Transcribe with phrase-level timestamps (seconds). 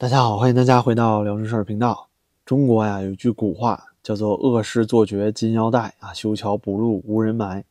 [0.00, 2.08] 大家好，欢迎大家回到聊正事儿频道。
[2.46, 7.62] 中国呀有句古话叫做“恶事做绝金腰带啊，修桥补路无人埋”。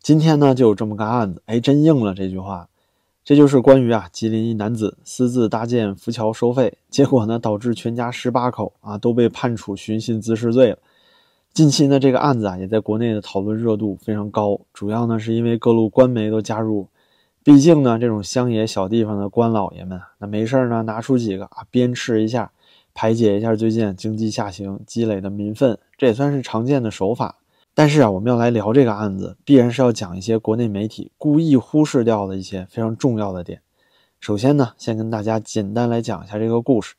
[0.00, 2.68] 今天呢就有这么个案子，哎，真应了这句话。
[3.24, 10.78] 这就是关于啊吉林一男子私自搭建浮桥收费，结果呢导致全家十八口啊都被判处寻衅滋事罪了。
[11.52, 16.86] 近期呢这个案子啊也在国内的讨论热度非常高，主要呢是因为各路官媒都加入。
[17.44, 22.52] 毕竟呢，这种乡野小地方的官老爷们，那没事呢，拿出几个啊，鞭笞一下，
[22.94, 27.36] 排解一下最近经济下行积累的民愤，这也算是常见的手法。
[27.74, 33.60] 但是啊，我们要来聊这个案子，必然是要讲一些国内媒体故意忽视掉的一些非常重要的点。
[34.20, 36.94] 首先呢，先跟大家简单来讲一下这个故事。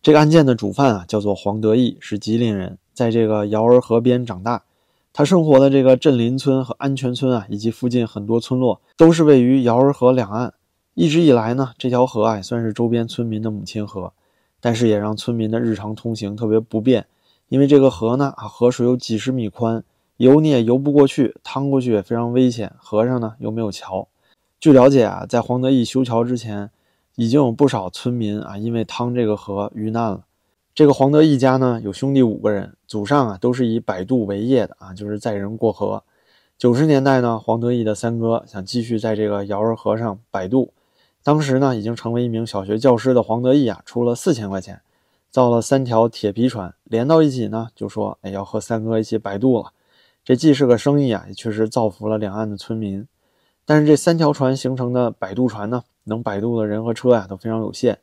[0.00, 4.62] 这个案件的主犯啊，叫做黄德义，是吉林人，在这个瑶儿河边长大。
[5.14, 10.54] 他生活的这个镇林村和安全村啊，以及附近很多村落，都是位于瑶儿河两岸。
[10.94, 14.12] 一直以来呢，这条河啊，算是周边村民的母亲河，
[14.58, 17.06] 但是也让村民的日常通行特别不便。
[17.48, 19.84] 因为这个河呢，啊，河水有几十米宽，
[20.16, 22.72] 游你也游不过去，趟过去也非常危险。
[22.78, 24.08] 河上呢又没有桥。
[24.58, 26.70] 据了解啊，在黄德义修桥之前，
[27.16, 30.22] 已经有不少村民啊，因为趟这个河遇难了。
[30.74, 36.02] 这个黄德义家呢，有兄弟五个人，祖上啊都是以摆渡为业的啊，就是载人过河。
[36.56, 40.72] 九十年代呢，黄德义的三哥想继续在这个瑶儿河上摆渡，
[41.22, 44.80] 当时呢已经成为一名小学教师的黄德义啊，出了四千块钱，
[45.30, 49.72] 造了三条铁皮船，连到一起呢，就说哎要和三哥一起摆渡了。
[50.24, 53.06] 这既是个生意啊，也确实造福了两岸的村民。
[53.66, 57.98] 但是这三条船形成的摆渡船呢，能摆渡的人和车呀都非常有限。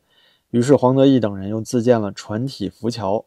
[0.51, 3.23] 于是黄德义等人又自建了船体浮桥。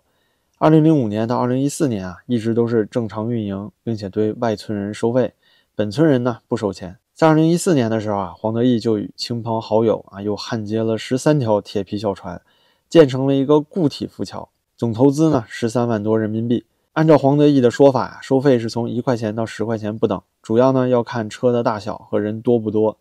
[0.58, 5.34] 二零零五年到二零一四年啊，一直都是正常运营，并且对外村人收费，
[5.74, 6.98] 本村人呢不收钱。
[7.14, 12.40] 在二零一四年的时候啊，黄德义就与亲朋好友啊，又焊接了十三条铁皮小船，
[12.88, 16.64] 建成了一个固体浮桥，总投资呢十三万多人民币。
[16.94, 22.98] 按照黄德义的说法啊，收费是从一块钱到十块钱不等，主要呢要看车的大小和人多不多。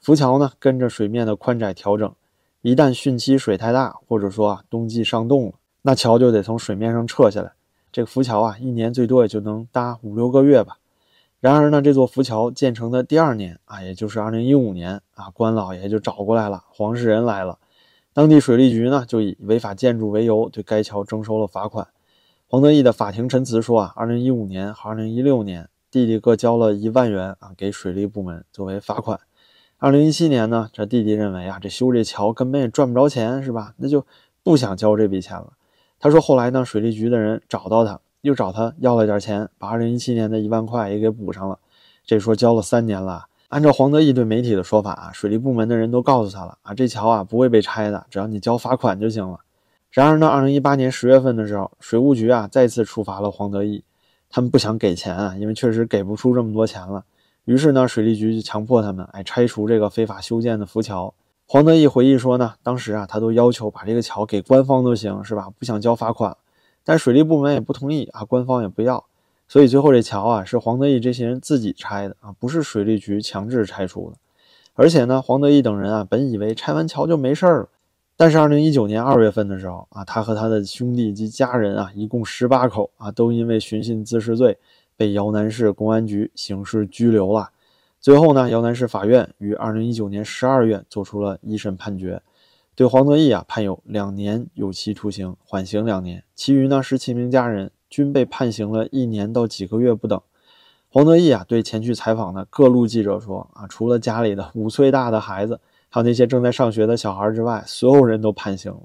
[0.00, 2.12] 浮桥呢跟着水面的宽窄调整。
[2.66, 7.52] 一旦汛期水太大，或者说啊冬季上冻了，那桥就得从水面上撤下来。
[7.92, 10.78] 这个浮桥啊，一年最多也就能搭五六个月吧。
[11.38, 17.60] 然而呢，这座浮桥建成的第二年啊，也就是二零一五年啊，官老爷就找过来了，黄世仁来了。
[18.12, 21.86] 当地水利局呢，就以违法建筑为由，对该桥征收了罚款。
[22.48, 29.20] 黄德义的法庭陈词说啊，二零一五年和二零一六年，弟弟各交了一万元啊，给水利部门作为罚款。
[29.78, 33.74] 二零一七年呢，这弟弟认为啊，这修这桥根本也赚不着钱，是吧？
[33.76, 34.06] 那就
[34.42, 35.52] 不想交这笔钱了。
[36.00, 41.58] 他说后来呢，水利局的人找到他，又找他要了点钱，把二零一七年的一万块也给补上了。
[42.06, 43.26] 这说交了三年了。
[43.48, 49.40] 按照黄德义对媒体的说法啊，水利部门的人都告诉他了啊，这桥啊不会被拆的，只要你交罚款就行了。
[49.90, 53.84] 然而呢，二零一八年十月份的时候，水务局啊再次处罚了黄德义，
[54.30, 57.04] 他们不想给钱啊，因为确实给不出这么多钱了。
[57.46, 61.14] 于是呢，水利局就强迫他们哎拆除这个非法修建的浮桥。
[61.46, 65.48] 黄德义回忆说呢，当时啊他都要求把这个桥给官方都行，是吧？
[65.56, 66.36] 不想交罚款，
[66.82, 69.04] 但水利部门也不同意啊，官方也不要，
[69.46, 74.16] 所以最后这桥啊是黄德义这些人自己拆的啊，不是水利局强制拆除的。
[74.74, 77.68] 而且呢，黄德义等人啊本以为拆完桥就没事了，
[78.16, 84.58] 但是二零一九年二月份的时候啊，他和他的兄弟及家人啊一共十八口啊都因为寻衅滋事罪。
[84.96, 87.50] 被姚南市公安局刑事拘留了。
[88.00, 92.22] 最后呢，姚南市法院于二零一九年十二月作出了一审判决，
[92.74, 96.22] 对黄德义啊判有两年有期徒刑，缓刑两年。
[96.34, 100.20] 其余呢十七名家人均被判刑了一年到几个月不等。
[100.88, 108.82] 黄德义啊对前去采访的各路记者说啊，除了家里的五岁大的孩子，还有那些正在上学的小孩之外，所有人都判刑了。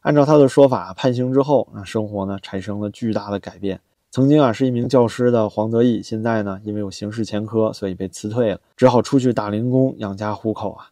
[0.00, 3.80] 按照他的说法，判刑之后，那生活呢产生了巨大的改变。
[4.10, 10.86] 曾经啊是一名教师的黄德义，现在呢因为有刑事前科，所以被辞退了，只好出去打零工养家糊口啊。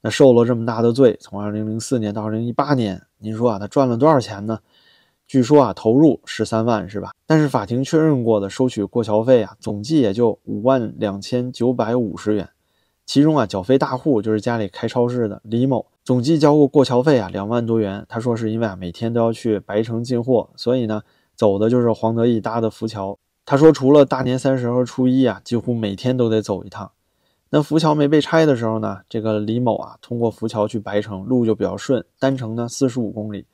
[0.00, 4.60] 那受了这么大的罪，从二零零四年到二零一八年，您说啊他赚了多少钱呢？
[5.26, 7.10] 据说啊投入十三万是吧？
[7.26, 12.48] 但是法庭确认过的收取过桥费啊，总计也就五万两千九百五十元。
[13.04, 18.06] 其中啊缴费大户就是家里开超市的李某，总计交过过桥费啊两万多元。
[18.08, 21.02] 他说是因为啊每天都要去白城进货，所以呢。
[21.42, 23.18] 走的就是黄德义搭的浮桥。
[23.44, 26.92] 他说，除了大年三十和初一啊，几乎每天都得走一趟。
[27.50, 33.44] 那浮桥没被拆的时候呢，这个李某啊，通过浮桥去白城，路就比较顺，单程呢四十五公里。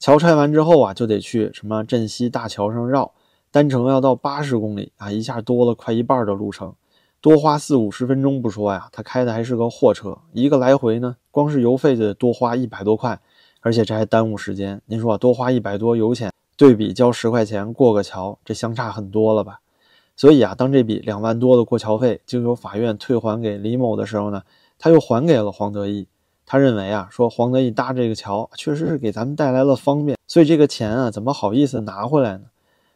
[0.00, 3.12] 桥拆完之后啊，就得去什么镇西大桥上绕，
[3.52, 6.74] 单程要到八十公里啊，一下多了快一半的路程，
[7.20, 13.20] 多花四五十分钟不说呀，他开的还是个货车，一个来回呢，光是油费就得多花一百多块。
[13.60, 14.80] 而且这还耽误时间。
[14.86, 19.60] 您说，多花一百多油钱，对比交十块钱过个桥，这相差很多了吧？
[20.16, 24.42] 所以啊，当这笔两万多的过桥费经由法院退还给李某的时候呢，
[24.76, 26.08] 他又还给了黄德义。
[26.44, 32.46] 他认为啊，说黄德义搭这个桥确实是给咱们带来了方便，所以这个钱啊，怎么好意思拿回来呢？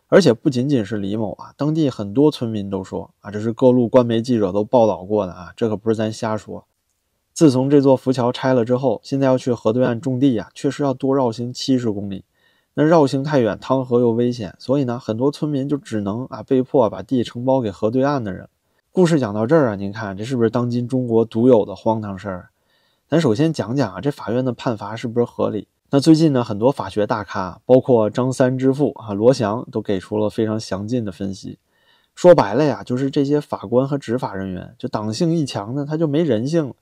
[0.08, 6.64] 而且不仅仅是李某啊，当地很多村民都说啊，这是各路官媒记者都报道过的啊，这可不是咱瞎说。
[7.32, 12.24] 自从这座浮桥拆了之后，现在要去河对岸种地啊，确实要多绕行七十公里。
[12.74, 18.48] 那绕行太远，汤河又危险，所以呢，很多村民就只能啊被迫把地承包给河对岸的人。
[18.90, 22.48] 故事讲到这儿啊，您看这是不是当今中国独有的荒唐事儿？
[23.08, 25.68] 咱首先讲讲啊，这法院的判罚是不是合理？
[25.90, 31.58] 那最近呢，很多法学大咖，包括张三之父啊罗翔，都给出了非常详尽的分析。
[32.14, 36.74] 说白了呀，就是这些法官和执法人员，就党性一强呢，他就没人性了。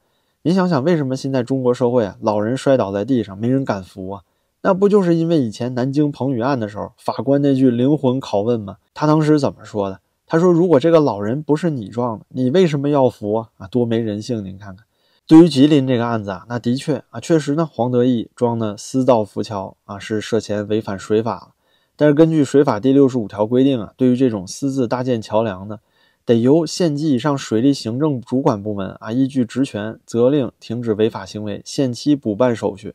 [0.43, 4.23] 您想想，为什么现在中国社会啊，老人摔倒在地上，没人敢扶啊？
[4.63, 8.77] 那不就是因为以前南京彭宇案的时候，法官那句灵魂拷问吗？
[8.93, 10.01] 他当时怎么说的？
[10.27, 13.49] 他说：“如果这个老人不是你撞的，你为什么要扶啊？
[13.57, 14.45] 啊，多没人性！
[14.45, 14.85] 您看看，
[15.27, 21.55] 对于吉林这个案子啊，那的确啊，确实呢，黄德义装的私造浮桥啊，是涉嫌违反水法。
[21.97, 25.81] 但是根据水法第六十五条规定啊，对于这种私自搭建桥梁的，
[26.25, 32.95] 得由县级以上水利行政主管部门啊，依据职权责令停止违法行为，限期补办手续。”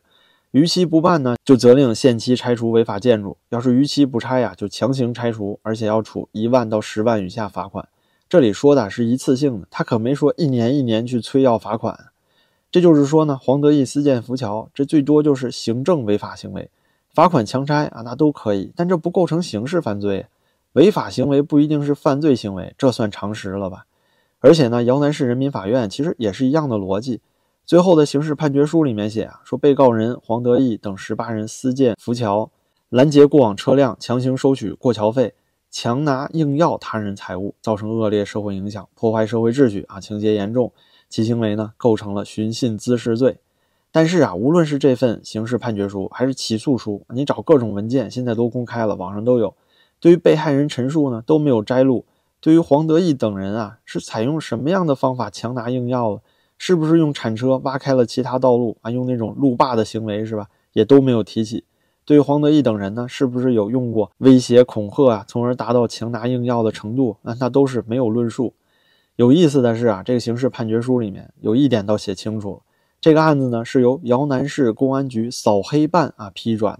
[0.56, 7.86] 逾期不办呢，就责令限期拆除违法建筑；要是逾期不拆呀，就强行拆除，而且要处一万到十万以下罚款。
[8.26, 12.06] 这里说的是一次性的，他可没说一年一年去催要罚款。
[12.70, 16.70] 这就是说呢，黄德义私建浮桥，这最多就是行政违法行为，
[17.12, 20.24] 罚款强拆啊，那都可以，但这不构成刑事犯罪。
[20.72, 23.84] 违法行为不一定是犯罪行为，这算常识了吧？
[24.40, 27.20] 而且呢，姚南市人民法院其实也是一样的逻辑。
[27.66, 32.48] 最后的刑事判决书里面写啊，说被告人黄德义等十八人私建浮桥，
[32.90, 35.34] 拦截过往车辆，强行收取过桥费，
[35.68, 40.72] 强拿硬要他人财物，造成恶劣社会影响，破坏社会秩序啊，情节严重，
[41.08, 43.38] 其行为呢构成了寻衅滋事罪。
[43.90, 49.52] 但是啊，无论是这份刑事判决书还是起诉书，你找各种文件，现在都公开了，网上都有。
[49.98, 52.04] 对于被害人陈述呢，都没有摘录。
[52.40, 56.20] 对于黄德义等人啊，是采用什么样的方法强拿硬要了？
[56.58, 58.90] 是不是用铲车挖开了其他道路啊？
[58.90, 60.48] 用那种路霸的行为是吧？
[60.72, 61.64] 也都没有提起。
[62.04, 67.16] 对于黄德义等人呢，是不是有用过威胁恐吓啊，从而达到强拿硬要的程度？
[67.22, 68.54] 那那都是没有论述。
[69.16, 72.60] 有意思的是啊，这个刑事判决书里面有一点倒写清楚了，
[73.00, 76.78] 这个案子呢是由姚南市公安局扫黑办啊批转。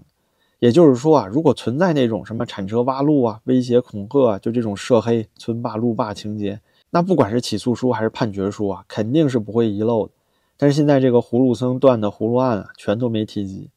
[0.59, 6.59] 也就是说啊，如果存在那种什么铲车挖路啊、威胁恐吓啊，就这种涉黑、村霸、路霸情节。
[6.89, 10.13] 那不管是起诉书还是判决书啊，肯定是不会遗漏的。
[10.57, 13.69] 但是现在这个葫芦僧断的葫芦案啊，全都没提及。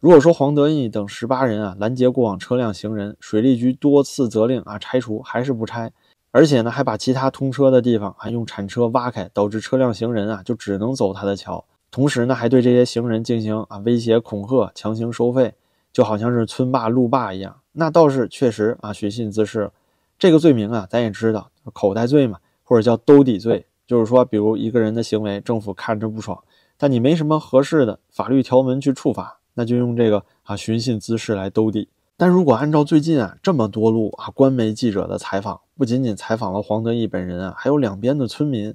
[0.00, 5.92] 如果说黄德义等十八人啊拦截过往车辆行人，水利局多次责令啊拆除，还是不拆，
[6.30, 11.64] 而且呢还把其他通车的地方啊用铲车挖开，导致车辆行人啊就只能走他的桥。
[11.90, 15.54] 同时呢还对这些行人进行啊威胁恐吓、强行收费，
[15.92, 17.60] 就好像是村霸路霸一样。
[17.72, 19.70] 那倒是确实啊寻衅滋事。
[20.18, 22.38] 这个罪名啊咱也知道，口袋罪嘛。
[22.74, 26.42] 或者叫兜底罪，就是说，比如一个人的行为，政府看着不爽，
[26.76, 31.88] 但你没什么合适的法律条文去处罚，那就用这个啊寻衅滋事来兜底。
[32.16, 38.74] 但如果按照最近啊这么多路啊官媒记者的采访，不仅仅采访了黄德义本人啊，还有两边的村民，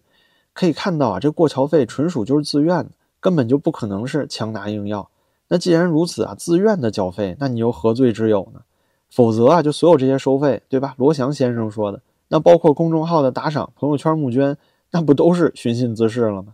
[0.53, 5.10] 可以看到啊这过桥费纯属就是自愿的，根本就不可能是强拿硬要。
[5.50, 8.62] 那既然如此啊，自愿的缴费，那你又何罪之有呢？
[9.10, 10.94] 否则啊，就所有这些收费，对吧？
[10.96, 12.01] 罗翔先生说的。
[12.29, 14.55] 那包括公众号的打赏、朋友圈募捐，
[14.91, 16.53] 那不都是寻衅滋事了吗？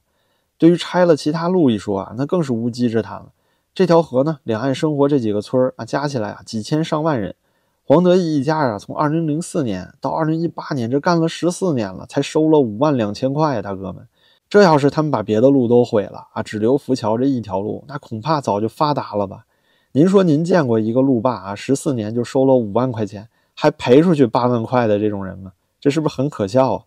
[0.58, 3.28] 对于拆了其他路一说啊，那更是无稽之谈了。
[3.74, 7.36] 这条河呢，两岸生活这几个村儿啊，加起来啊，几千上万人。
[7.84, 14.08] 黄德义一家啊，从二零零四年到二零一八年，这干了十四年了，才收了五万两千块呀，大哥们。
[14.48, 19.46] 这要是他们把别的路都毁了啊，只留浮桥这一条路，那恐怕早就发达了吧？
[19.92, 25.52] 您说您见过一个路霸啊，十四年就收了五万块钱，还赔出去八万块的这种人吗？
[25.86, 26.84] 这是不是很可笑啊？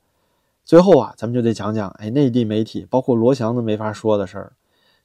[0.65, 4.53] 最后啊，咱们就得讲讲，哎，内地媒体，包括罗翔都没法说的事儿，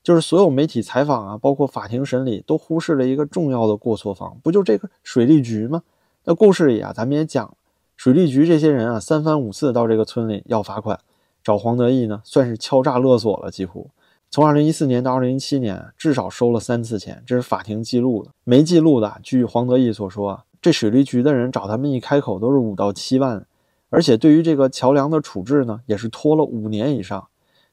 [0.02, 5.84] 就是所有媒体采访啊，包括法庭审理，都忽视了一个重要的过错方，不就这个水利局吗？
[6.24, 7.56] 那故事里啊，咱们也讲，
[7.96, 11.00] 水利局这些人啊，三番五次到这个村里要罚款，
[11.44, 13.92] 找黄德义呢，算是敲诈勒索了，几乎
[14.32, 23.46] 从二零一四年到二零一七年，至少收了三次钱，这是法庭记录的，没记录的，据黄德义所说，这水利局的人找他们一开口都是五到七万。
[23.94, 27.28] 而且对于这个桥梁的处置呢，也是拖了五年以上。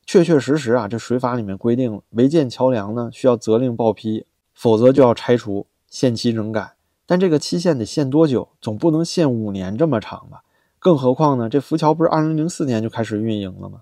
[0.05, 6.75] 确确实实啊，这水法里面规定了，违建桥梁呢需要责令报批，否则就要拆除，限期整改。
[7.07, 8.49] 但这个期限得限多久？
[8.61, 10.43] 总不能限五年这么长吧？
[10.79, 13.81] 更何况呢，这浮桥不是二零零四年就开始运营了吗？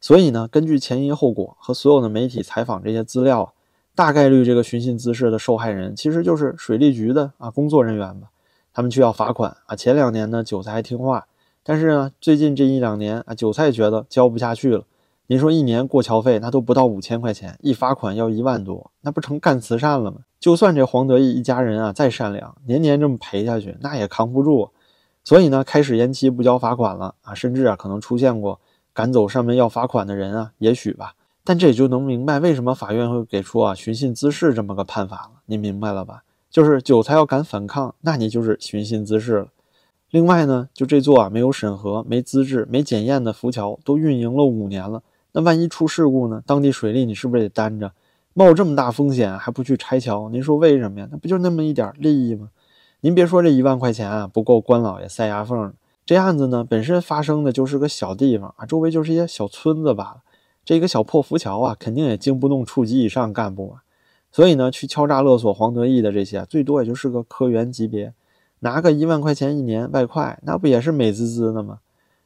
[0.00, 3.52] 所以呢，根据前因后果和所有的媒体采访这些资料，
[3.94, 8.28] 大概率这个寻衅滋事的受害人其实就是水利局的啊工作人员吧。
[8.72, 11.26] 他们去要罚款啊，前两年呢韭菜还听话，
[11.64, 14.84] 但是呢最近这一两年啊韭菜觉得交不下去了。
[15.26, 20.18] 您说一年过桥费那都不到五千块钱，一罚款要一万多，那不成干慈善了吗？
[20.38, 24.68] 就算这黄德义一家人啊再善良，年年这么赔下去，那也扛不住。
[25.24, 28.60] 所以呢，开始延期不交罚款了啊，甚至啊可能出现过。
[28.92, 35.40] 赶走上门要罚款的人啊，也许吧，但这也就能明白为什么法院会给出啊寻衅滋事这么个判法了。
[35.46, 36.22] 您明白了吧？
[36.50, 39.48] 就是韭菜要敢反抗，那你就是寻衅滋事了。
[40.14, 45.02] 另外呢，就这座啊没有审核、没资质、没检验的浮桥都运营了五年了，
[45.32, 46.40] 那万一出事故呢？
[46.46, 47.90] 当地水利你是不是得担着？
[48.32, 50.28] 冒这么大风险还不去拆桥？
[50.28, 51.08] 您说为什么呀？
[51.10, 52.50] 那不就那么一点利益吗？
[53.00, 55.74] 您别说这一万块钱啊，不够官老爷塞牙缝。
[56.06, 60.18] 这案子呢，本身发生的就是个小地方啊，周围就是一些小村子罢了。
[60.64, 63.82] 这个小破浮桥啊，肯定也经不动处级以上干部啊。
[64.30, 68.14] 所以呢，去敲诈勒索黄德义的这些，最多也就是个科员级别，
[68.60, 71.80] 拿个一万块钱一年外快，那不也是美滋滋的吗？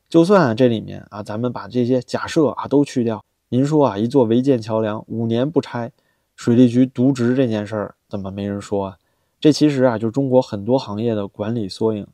[0.09, 5.93] 就算，这里面啊，咱们把这些假设啊都去掉，您说啊，一座违建桥梁五年不拆，
[6.35, 8.97] 水利局渎职这件事儿，怎么没人说啊？
[9.41, 12.07] 这其实啊，就是中国很多行业的管理缩影。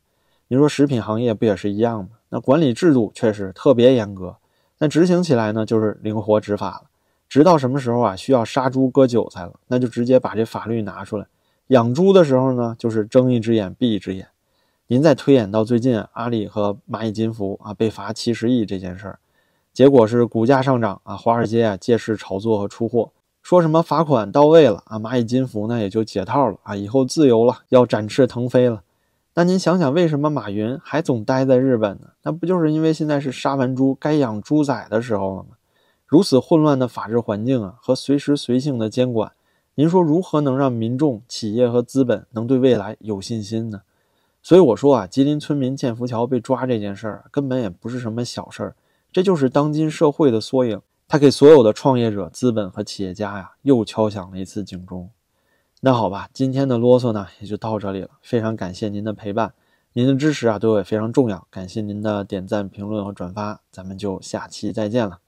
[0.48, 2.10] 您说食品行业不也是一样吗？
[2.30, 4.36] 那管理制度确实特别严格，
[4.78, 6.82] 那执行起来呢就是灵活执法了。
[7.28, 11.26] 直到什么时候啊需要杀猪割韭菜了，那就直接把这法律拿出来。
[11.68, 14.28] 养猪的时候呢，就是睁一只眼闭一只眼。
[14.86, 19.18] 您再推演到最近，阿里和蚂蚁金服啊被罚七十亿这件事儿，
[19.72, 23.10] 结果是股价上涨啊，华尔街啊借势炒作和出货，
[23.42, 28.82] 说什么罚款到位了啊，蚂蚁金服呢也就解套了啊，以后自由了，要展翅腾飞了。
[29.36, 32.08] 那您想想，为什么马云还总待在日本呢？
[32.22, 35.56] 那不就是因为现在是杀完猪该养猪仔的时候了吗？
[36.06, 39.32] 如此混乱的法治环境啊，和随时随性的监管，
[39.76, 43.82] 您说如何能让民众、企业和资本能对未来有信心呢？
[44.42, 48.76] 所以我说啊，吉林村民建浮桥被抓这件事儿，根本也不是什么小事儿，
[49.10, 50.80] 这就是当今社会的缩影。
[51.08, 55.10] 它给所有的创业者、资本和企业家呀，又敲响了一次警钟。
[55.80, 58.10] 那好吧，今天的啰嗦呢也就到这里了。
[58.22, 59.52] 非常感谢您的陪伴，
[59.92, 61.46] 您的支持啊对我也非常重要。
[61.50, 65.18] 感谢您的点赞、评论和转发，咱们就下期再见了。